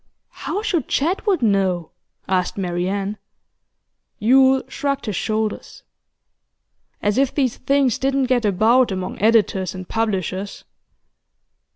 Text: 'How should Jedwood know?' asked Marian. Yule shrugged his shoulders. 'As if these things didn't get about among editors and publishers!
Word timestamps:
'How 0.29 0.63
should 0.63 0.87
Jedwood 0.87 1.43
know?' 1.43 1.91
asked 2.27 2.57
Marian. 2.57 3.19
Yule 4.17 4.63
shrugged 4.67 5.05
his 5.05 5.15
shoulders. 5.15 5.83
'As 7.03 7.19
if 7.19 7.35
these 7.35 7.57
things 7.57 7.99
didn't 7.99 8.23
get 8.25 8.43
about 8.43 8.91
among 8.91 9.21
editors 9.21 9.75
and 9.75 9.87
publishers! 9.87 10.63